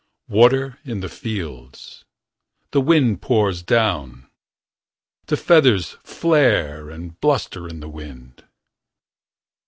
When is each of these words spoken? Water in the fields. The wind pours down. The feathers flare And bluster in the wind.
Water 0.29 0.79
in 0.83 1.01
the 1.01 1.09
fields. 1.09 2.05
The 2.71 2.81
wind 2.81 3.21
pours 3.21 3.61
down. 3.61 4.25
The 5.27 5.37
feathers 5.37 5.95
flare 6.03 6.89
And 6.89 7.19
bluster 7.21 7.67
in 7.67 7.81
the 7.81 7.87
wind. 7.87 8.43